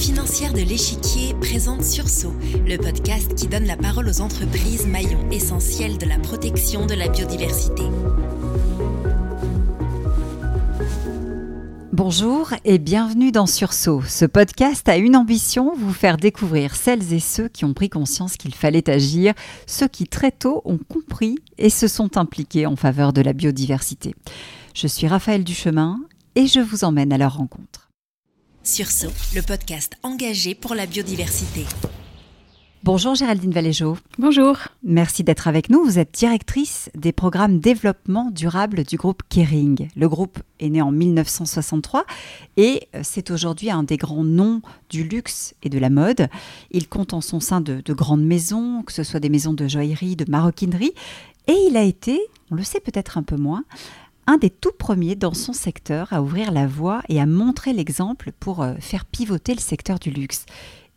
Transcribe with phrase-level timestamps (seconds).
[0.00, 2.32] financière de l'échiquier présente Sursaut,
[2.66, 7.06] le podcast qui donne la parole aux entreprises maillons essentiels de la protection de la
[7.06, 7.82] biodiversité.
[11.92, 14.00] Bonjour et bienvenue dans Sursaut.
[14.08, 18.38] Ce podcast a une ambition, vous faire découvrir celles et ceux qui ont pris conscience
[18.38, 19.34] qu'il fallait agir,
[19.66, 24.14] ceux qui très tôt ont compris et se sont impliqués en faveur de la biodiversité.
[24.74, 26.00] Je suis Raphaël Duchemin
[26.36, 27.89] et je vous emmène à leur rencontre.
[28.70, 31.66] Sursaut, le podcast engagé pour la biodiversité.
[32.84, 33.98] Bonjour Géraldine Valéjo.
[34.16, 34.58] Bonjour.
[34.84, 35.84] Merci d'être avec nous.
[35.84, 39.88] Vous êtes directrice des programmes développement durable du groupe Kering.
[39.96, 42.04] Le groupe est né en 1963
[42.58, 46.28] et euh, c'est aujourd'hui un des grands noms du luxe et de la mode.
[46.70, 49.66] Il compte en son sein de, de grandes maisons, que ce soit des maisons de
[49.66, 50.94] joaillerie, de maroquinerie.
[51.48, 52.20] Et il a été,
[52.52, 53.64] on le sait peut-être un peu moins,
[54.30, 58.30] un des tout premiers dans son secteur à ouvrir la voie et à montrer l'exemple
[58.38, 60.46] pour euh, faire pivoter le secteur du luxe.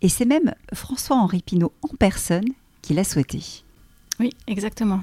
[0.04, 2.46] Et c'est même François-Henri Pinault en personne
[2.84, 3.64] qui l'a souhaité.
[4.20, 5.02] Oui, exactement.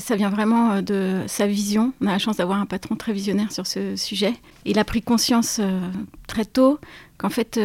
[0.00, 1.92] Ça vient vraiment euh, de sa vision.
[2.00, 4.34] On a la chance d'avoir un patron très visionnaire sur ce sujet.
[4.64, 5.80] Il a pris conscience euh,
[6.26, 6.80] très tôt
[7.18, 7.60] qu'en fait,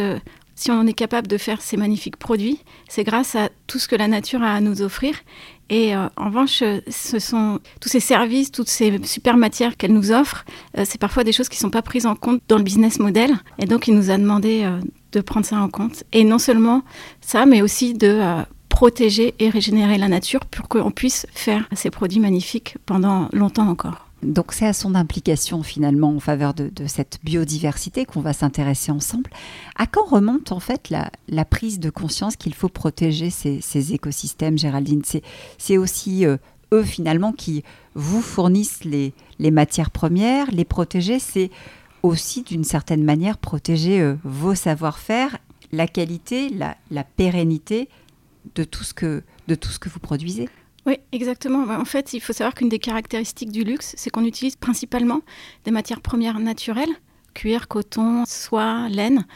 [0.54, 3.96] si on est capable de faire ces magnifiques produits, c'est grâce à tout ce que
[3.96, 5.16] la nature a à nous offrir.
[5.70, 10.44] Et en revanche, ce sont tous ces services, toutes ces super matières qu'elle nous offre,
[10.84, 13.30] c'est parfois des choses qui ne sont pas prises en compte dans le business model.
[13.58, 14.68] Et donc, il nous a demandé
[15.12, 16.04] de prendre ça en compte.
[16.12, 16.82] Et non seulement
[17.20, 21.90] ça, mais aussi de euh, protéger et régénérer la nature pour qu'on puisse faire ces
[21.90, 24.09] produits magnifiques pendant longtemps encore.
[24.22, 29.30] Donc c'est à son implication finalement en faveur de, cette biodiversité qu'on va s'intéresser ensemble.
[29.76, 35.02] À quand remonte en fait la, prise de conscience qu'il faut protéger ces, écosystèmes, Géraldine?
[35.58, 36.36] C'est aussi euh,
[36.72, 39.14] eux finalement qui vous fournissent les,
[39.50, 41.50] matières premières, les protéger, c'est
[42.02, 45.38] aussi d'une certaine manière protéger euh, vos savoir-faire,
[45.72, 47.88] la qualité, la, pérennité
[48.54, 50.48] de tout, ce que, de tout ce que vous produisez.
[50.86, 51.64] Oui, exactement.
[51.68, 55.20] En fait, il faut savoir qu'une des caractéristiques du luxe, c'est qu'on utilise principalement
[55.64, 56.90] des matières premières naturelles,
[57.34, 59.26] cuir, coton, soie, laine,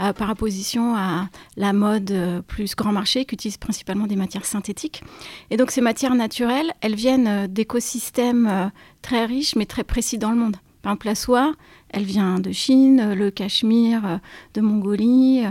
[0.00, 4.44] euh, par opposition à la mode euh, plus grand marché qui utilise principalement des matières
[4.44, 5.02] synthétiques.
[5.50, 8.72] Et donc ces matières naturelles, elles viennent d'écosystèmes
[9.02, 10.56] très riches mais très précis dans le monde.
[10.84, 11.54] Exemple, la soie,
[11.88, 14.18] elle vient de Chine, le cachemire euh,
[14.52, 15.42] de Mongolie,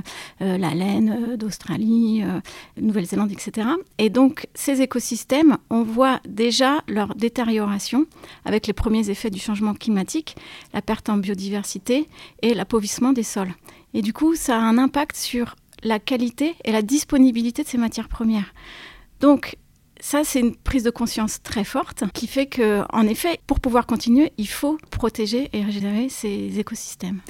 [0.41, 2.23] euh, la laine euh, d'Australie,
[2.79, 3.67] Nouvelle-Zélande, etc.
[3.97, 8.05] Et donc, ces écosystèmes, on voit déjà leur détérioration
[8.45, 10.35] avec les premiers effets du changement climatique,
[10.71, 12.07] la perte en biodiversité
[12.43, 13.55] et l'appauvrissement des sols.
[13.95, 17.79] Et du coup, ça a un impact sur la qualité et la disponibilité de ces
[17.79, 18.53] matières premières.
[19.19, 19.57] Donc,
[20.03, 23.85] ça, c'est une prise de conscience très forte qui fait que, en effet, pour pouvoir
[23.85, 27.21] continuer, il faut protéger et régénérer ces écosystèmes.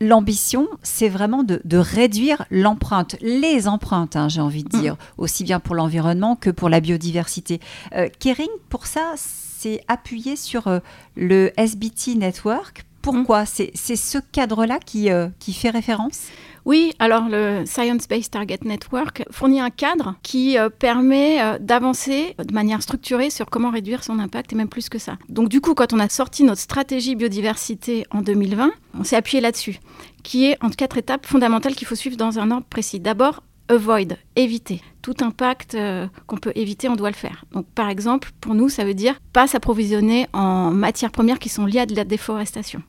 [0.00, 4.98] L'ambition, c'est vraiment de, réduire l'empreinte, les empreintes, hein, j'ai envie de dire, mm.
[5.18, 7.60] aussi bien pour l'environnement que pour la biodiversité.
[7.94, 10.80] Euh, Kering, pour ça, c'est appuyé sur euh,
[11.14, 12.84] le SBT Network.
[13.00, 13.44] Pourquoi?
[13.44, 13.70] Mm.
[13.74, 16.22] C'est ce cadre-là qui, euh, qui fait référence?
[16.66, 22.34] Oui, alors le Science Based Target Network fournit un cadre qui euh, permet euh, d'avancer
[22.44, 25.16] de manière structurée sur comment réduire son impact et même plus que ça.
[25.28, 29.40] Donc du coup, quand on a sorti notre stratégie biodiversité en 2020, on s'est appuyé
[29.40, 29.78] là-dessus,
[30.24, 32.98] qui est en quatre étapes fondamentales qu'il faut suivre dans un ordre précis.
[32.98, 34.82] D'abord, avoid, éviter.
[35.02, 37.44] Tout impact euh, qu'on peut éviter, on doit le faire.
[37.52, 41.64] Donc, par exemple, pour nous, ça veut dire pas s'approvisionner en matières premières qui sont
[41.64, 42.82] liées à de la déforestation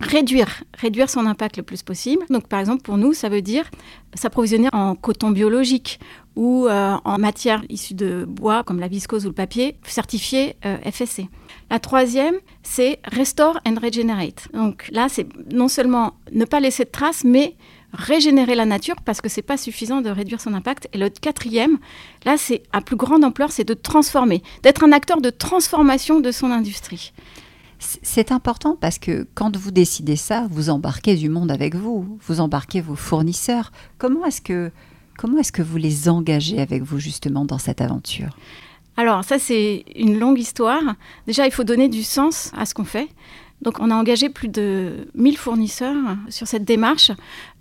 [0.00, 2.24] réduire, réduire son impact le plus possible.
[2.30, 3.70] Donc, par exemple, pour nous, ça veut dire
[4.14, 6.00] s'approvisionner en coton biologique
[6.36, 10.78] ou euh, en matière issue de bois, comme la viscose ou le papier, certifié euh,
[10.90, 11.28] FSC.
[11.70, 14.48] La troisième, c'est restore and regenerate.
[14.54, 17.54] Donc là, c'est non seulement ne pas laisser de traces, mais
[17.92, 20.88] régénérer la nature parce que c'est pas suffisant de réduire son impact.
[20.92, 21.78] Et le quatrième,
[22.24, 26.30] là, c'est à plus grande ampleur, c'est de transformer, d'être un acteur de transformation de
[26.30, 27.12] son industrie.
[27.80, 32.40] C'est important parce que quand vous décidez ça, vous embarquez du monde avec vous, vous
[32.40, 33.72] embarquez vos fournisseurs.
[33.96, 34.70] Comment est-ce que,
[35.16, 38.36] comment est-ce que vous les engagez avec vous justement dans cette aventure?
[38.98, 40.82] Alors ça c'est une longue histoire.
[41.26, 43.08] Déjà il faut donner du sens à ce qu'on fait.
[43.62, 45.96] Donc on a engagé plus de 1000 fournisseurs
[46.28, 47.10] sur cette démarche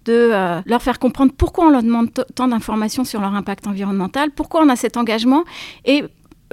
[0.04, 4.32] de euh, leur faire comprendre pourquoi on leur demande tant d'informations sur leur impact environnemental,
[4.32, 5.46] pourquoi on a cet engagement
[5.86, 6.04] et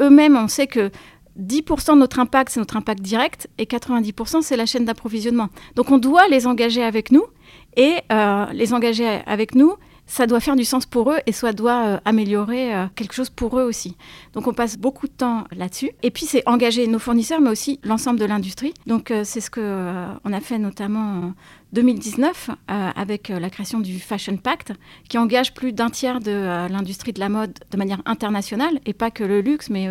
[0.01, 0.91] eux-mêmes on sait que
[1.41, 5.49] 10% de notre impact, c'est notre impact direct, et 90%, c'est la chaîne d'approvisionnement.
[5.75, 7.25] Donc on doit les engager avec nous,
[7.77, 9.75] et euh, les engager avec nous,
[10.07, 13.29] ça doit faire du sens pour eux et ça doit euh, améliorer euh, quelque chose
[13.29, 13.97] pour eux aussi.
[14.35, 15.91] Donc on passe beaucoup de temps là-dessus.
[16.03, 18.73] Et puis c'est engager nos fournisseurs, mais aussi l'ensemble de l'industrie.
[18.87, 21.33] Donc c'est ce que on a fait notamment
[21.73, 24.73] 2019 euh, avec euh, la création du Fashion Pact
[25.09, 28.93] qui engage plus d'un tiers de euh, l'industrie de la mode de manière internationale et
[28.93, 29.89] pas que le luxe mais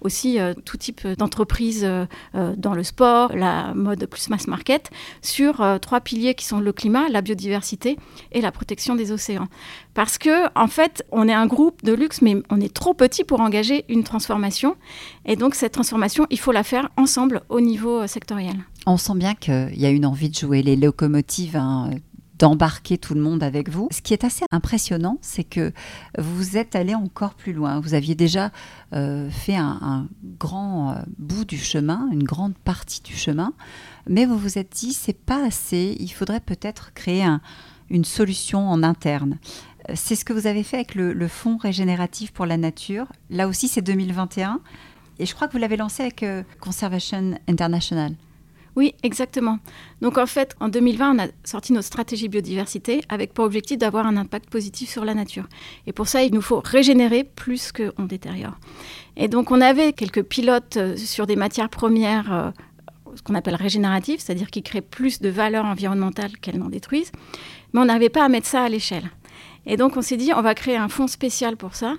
[0.00, 1.86] aussi tout type d'entreprises
[2.34, 4.90] dans le sport, la mode plus mass market
[5.22, 7.98] sur trois piliers qui sont le climat, la biodiversité
[8.32, 9.48] et la protection des océans.
[9.94, 13.24] Parce que en fait, on est un groupe de luxe mais on est trop petit
[13.24, 14.76] pour engager une transformation
[15.24, 18.56] et donc cette transformation, il faut la faire ensemble au niveau sectoriel.
[18.86, 21.56] On sent bien qu'il y a une envie de jouer les locomotives.
[21.56, 21.90] Hein,
[22.38, 23.88] d'embarquer tout le monde avec vous.
[23.90, 25.72] Ce qui est assez impressionnant, c'est que
[26.18, 27.80] vous êtes allé encore plus loin.
[27.80, 28.50] Vous aviez déjà
[28.92, 30.08] euh, fait un,
[30.38, 33.52] grand euh, bout du chemin, une grande partie du chemin,
[34.08, 35.96] mais vous vous êtes dit c'est pas assez.
[36.00, 37.24] Il faudrait peut-être créer
[37.88, 39.38] une solution en interne.
[39.94, 43.06] C'est ce que vous avez fait avec le, Fonds régénératif pour la nature.
[43.30, 44.60] Là aussi, c'est 2021.
[45.18, 48.14] Et je crois que vous l'avez lancé avec euh, Conservation International.
[48.76, 49.58] Oui, exactement.
[50.00, 54.06] Donc en fait, en 2020, on a sorti notre stratégie biodiversité avec pour objectif d'avoir
[54.06, 55.46] un impact positif sur la nature.
[55.86, 58.58] Et pour ça, il nous faut régénérer plus qu'on détériore.
[59.16, 62.50] Et donc on avait quelques pilotes euh, sur des matières premières euh,
[63.14, 67.12] ce qu'on appelle régénératives, c'est-à-dire qui créent plus de valeur environnementale qu'elles n'en détruisent,
[67.72, 69.10] mais on n'arrivait pas à mettre ça à l'échelle.
[69.66, 71.94] Et donc on s'est dit, on va créer un fonds spécial pour ça,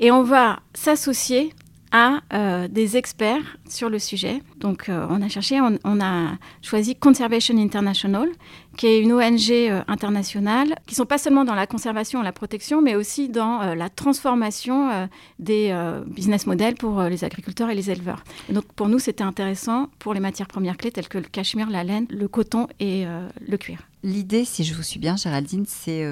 [0.00, 1.52] et on va s'associer
[1.94, 4.42] à euh, des experts sur le sujet.
[4.58, 8.28] Donc, euh, on a cherché, on, a choisi Conservation International,
[8.76, 12.32] qui est une ONG euh, internationale, qui sont pas seulement dans la conservation et la
[12.32, 15.08] protection, mais aussi dans la transformation
[15.38, 15.72] des
[16.06, 18.24] business models pour les agriculteurs et les éleveurs.
[18.50, 21.84] donc, pour nous, c'était intéressant pour les matières premières clés telles que le cachemire, la
[21.84, 23.04] laine, le coton et
[23.46, 23.78] le cuir.
[24.04, 26.04] L'idée, si je vous suis bien, Géraldine, c'est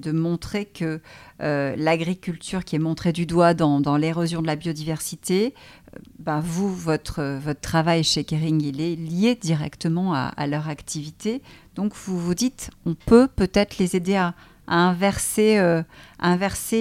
[0.00, 0.98] de montrer que
[1.38, 5.54] l'agriculture qui est montrée du doigt dans, l'érosion de la biodiversité,
[6.18, 11.42] ben vous, votre, travail chez Kering, il est lié directement à, leur activité.
[11.74, 14.34] Donc vous vous dites, on peut peut-être les aider à,
[14.66, 15.82] inverser, euh,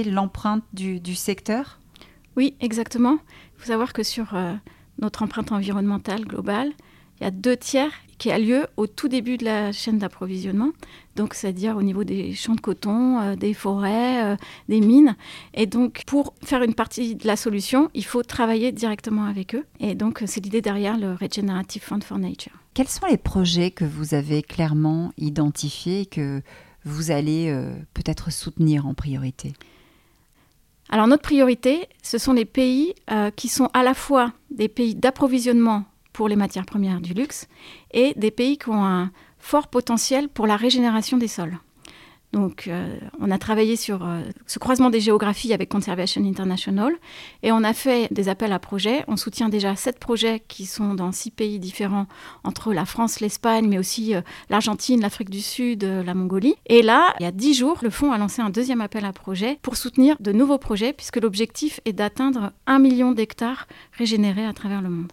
[0.06, 1.78] l'empreinte du, du, secteur?
[2.38, 3.18] Oui, exactement.
[3.58, 4.54] Il faut savoir que sur euh,
[5.02, 6.72] notre empreinte environnementale globale,
[7.20, 10.72] il y a deux tiers qui a lieu au tout début de la chaîne d'approvisionnement,
[11.16, 14.36] donc c'est-à-dire au niveau des champs de coton, euh, des forêts, euh,
[14.70, 15.16] des mines.
[15.54, 19.66] Et donc pour faire une partie de la solution, il faut travailler directement avec eux.
[19.80, 22.54] Et donc c'est l'idée derrière le Regenerative Fund for Nature.
[22.74, 26.42] Quels sont les projets que vous avez clairement identifiés et que
[26.86, 29.54] vous allez euh, peut-être soutenir en priorité?
[30.90, 32.94] Alors notre priorité, ce sont les pays
[33.36, 35.84] qui sont à la fois des pays d'approvisionnement
[36.18, 37.48] pour les matières premières du luxe
[37.92, 41.60] et des pays qui ont un fort potentiel pour la régénération des sols.
[42.34, 46.92] Donc, euh, on a travaillé sur euh, ce croisement des géographies avec Conservation International
[47.44, 49.06] et on a fait des appels à projets.
[49.08, 52.08] On soutient déjà sept projets qui sont dans six pays différents,
[52.44, 56.56] entre la France, l'Espagne, mais aussi euh, l'Argentine, l'Afrique du Sud, la Mongolie.
[56.66, 59.14] Et là, il y a dix jours, le fonds a lancé un deuxième appel à
[59.14, 64.54] projets pour soutenir de nouveaux projets, puisque l'objectif est d'atteindre un million d'hectares régénérés à
[64.54, 65.12] travers le monde.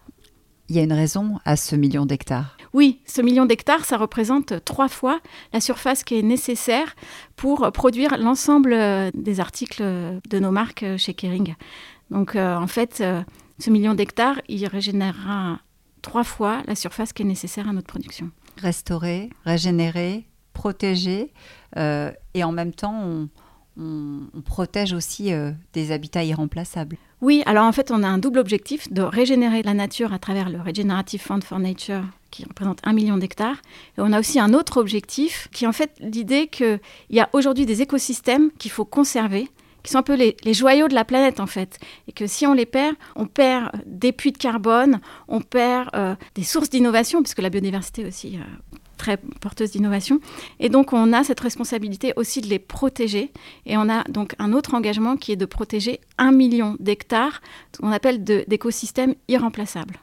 [0.69, 2.57] Il y a une raison à ce million d'hectares.
[2.73, 5.21] Oui, ce million d'hectares, ça représente trois fois
[5.53, 6.97] la surface qui est nécessaire
[7.37, 11.55] pour produire l'ensemble euh, des articles de nos marques chez Kering.
[12.11, 13.23] Donc euh, en fait, euh,
[13.59, 15.61] ce million d'hectares, il régénérera
[16.03, 18.31] trois fois la surface qui est nécessaire à notre production.
[18.57, 21.33] Restaurer, régénérer, protéger,
[21.77, 23.29] et en même temps, on,
[23.77, 26.97] on, protège aussi euh, des habitats irremplaçables.
[27.21, 30.51] Oui, alors en fait, on a un double objectif de régénérer la nature à travers
[30.51, 33.59] le Regenerative Fund for Nature qui représente un million d'hectares.
[33.97, 36.81] Et on a aussi un autre objectif qui est en fait l'idée qu'il
[37.11, 39.49] y a aujourd'hui des écosystèmes qu'il faut conserver,
[39.85, 41.79] qui sont un peu les, joyaux de la planète en fait.
[42.09, 46.17] Et que si on les perd, on perd des puits de carbone, on perd euh,
[46.35, 48.41] des sources d'innovation, puisque la biodiversité aussi euh,
[48.97, 50.21] très porteuse d'innovation.
[50.61, 53.33] Et donc, on a cette responsabilité aussi de les protéger.
[53.67, 57.41] Et on a donc un autre engagement qui est de protéger un million d'hectares,
[57.79, 59.99] qu'on appelle d'écosystèmes irremplaçables.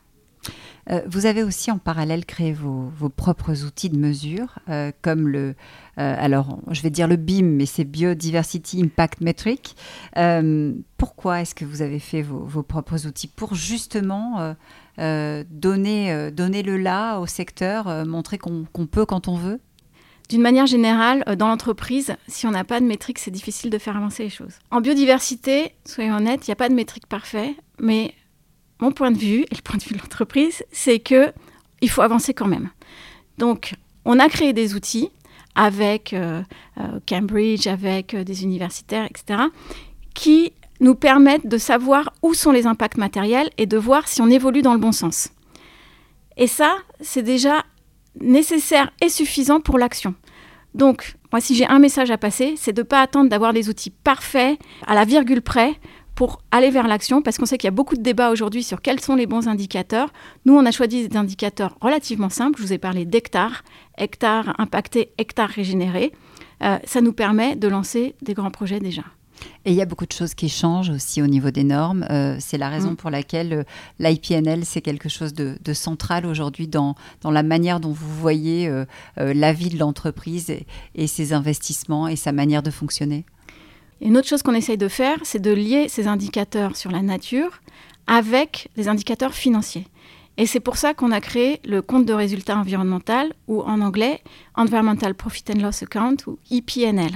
[0.90, 5.56] Euh, vous avez aussi en parallèle créé vos, propres outils de mesure, euh, comme le,
[6.00, 9.76] euh, alors je vais dire le BIM, mais c'est Biodiversity Impact Metric.
[10.98, 14.56] pourquoi est-ce que vous avez fait vos, propres outils Pour justement
[15.50, 19.60] donner, euh, donner le là au secteur, euh, montrer qu'on peut quand on veut
[20.30, 23.98] d'une manière générale, dans l'entreprise, si on n'a pas de métrique, c'est difficile de faire
[23.98, 24.54] avancer les choses.
[24.70, 28.14] En biodiversité, soyons honnêtes, il n'y a pas de métrique parfait, mais
[28.80, 31.34] mon point de vue, et le point de vue de l'entreprise, c'est que
[31.82, 32.70] il faut avancer quand même.
[33.40, 33.74] Donc,
[34.06, 35.10] on a créé des outils
[35.56, 36.16] avec
[37.10, 39.42] Cambridge, avec des universitaires, etc.,
[40.14, 44.30] qui nous permettent de savoir où sont les impacts matériels et de voir si on
[44.30, 45.30] évolue dans le bon sens.
[46.36, 47.64] Et ça, c'est déjà
[48.20, 50.16] nécessaire et suffisant pour l'action.
[50.74, 53.70] Donc, moi, si j'ai un message à passer, c'est de ne pas attendre d'avoir des
[53.70, 55.76] outils parfaits, à la virgule près,
[56.16, 58.82] pour aller vers l'action, parce qu'on sait qu'il y a beaucoup de débats aujourd'hui sur
[58.82, 60.12] quels sont les bons indicateurs.
[60.46, 62.60] Nous, on a choisi des indicateurs relativement simples.
[62.60, 63.64] Je vous ai parlé d'hectares,
[63.98, 66.12] hectares impactés, hectares régénérés.
[66.64, 69.04] Euh, ça nous permet de lancer des grands projets déjà.
[69.66, 72.06] Et il y a beaucoup de choses qui changent aussi au niveau des normes.
[72.10, 72.96] Euh, c'est la raison mm.
[72.96, 73.64] pour laquelle euh,
[74.00, 78.86] l'IPNL, c'est quelque chose de, central aujourd'hui dans, dans la manière dont vous voyez euh,
[79.18, 80.50] la vie de l'entreprise
[80.96, 83.26] et, ses investissements et sa manière de fonctionner.
[84.02, 87.62] une autre chose qu'on essaye de faire, c'est de lier ces indicateurs sur la nature
[88.08, 89.88] avec des indicateurs financiers.
[90.38, 94.22] Et c'est pour ça qu'on a créé le compte de résultat environnemental, ou en anglais,
[94.56, 97.12] Environmental Profit and Loss Account, ou IPNL.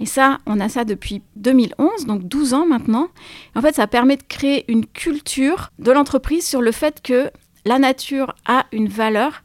[0.00, 3.08] Et ça, on a ça depuis 2011, donc 12 ans maintenant.
[3.54, 7.30] en fait, ça permet de créer une culture de l'entreprise sur le fait que
[7.64, 9.42] la nature a une valeur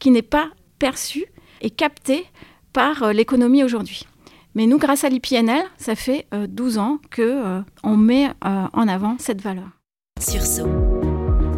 [0.00, 0.48] qui n'est pas
[0.78, 1.26] perçue
[1.60, 2.26] et captée
[2.72, 4.06] par euh, l'économie aujourd'hui.
[4.54, 8.88] Mais nous, grâce à l'IPNL, ça fait 12 euh, ans qu'on euh, on met en
[8.88, 9.68] avant cette valeur.
[10.20, 10.68] Sursaut,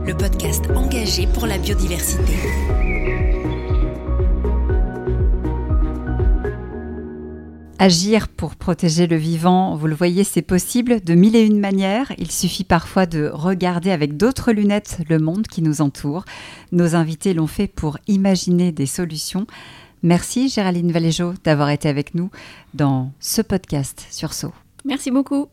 [0.04, 2.34] le podcast engagé pour la biodiversité.
[7.80, 12.12] Agir pour protéger le vivant, vous le voyez, c'est possible de mille et une manières.
[12.18, 16.24] Il suffit parfois de regarder avec d'autres lunettes le monde qui nous entoure.
[16.72, 19.46] Nos invités l'ont fait pour imaginer des solutions.
[20.02, 22.30] Merci Géraldine Valéjo d'avoir été avec nous
[22.74, 24.54] dans ce podcast sur Sceaux.
[24.84, 25.48] Merci beaucoup.